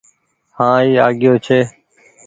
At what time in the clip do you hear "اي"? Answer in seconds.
0.87-0.93